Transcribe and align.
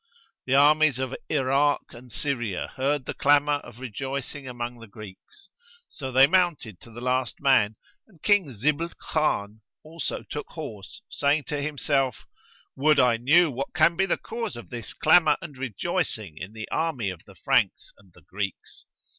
The 0.47 0.55
armies 0.55 0.97
of 0.97 1.15
Irak 1.29 1.93
and 1.93 2.11
Syria 2.11 2.73
heard 2.75 3.05
the 3.05 3.13
clamour 3.13 3.57
of 3.59 3.79
rejoicing 3.79 4.47
among 4.47 4.79
the 4.79 4.87
Greeks; 4.87 5.49
so 5.89 6.11
they 6.11 6.25
mounted 6.25 6.79
to 6.79 6.89
the 6.89 7.01
last 7.01 7.39
man, 7.39 7.75
and 8.07 8.19
King 8.23 8.45
Zibl 8.51 8.89
Khan 8.97 9.61
also 9.83 10.23
took 10.23 10.47
horse 10.53 11.03
saying 11.07 11.43
to 11.49 11.61
himself, 11.61 12.25
"Would 12.75 12.99
I 12.99 13.17
knew 13.17 13.51
what 13.51 13.75
can 13.75 13.95
be 13.95 14.07
the 14.07 14.17
cause 14.17 14.55
of 14.55 14.71
this 14.71 14.95
clamour 14.95 15.37
and 15.39 15.55
rejoicing 15.55 16.35
in 16.35 16.53
the 16.53 16.67
army 16.69 17.11
of 17.11 17.23
the 17.25 17.35
Franks 17.35 17.93
and 17.99 18.11
the 18.13 18.23
Greeks!" 18.23 18.85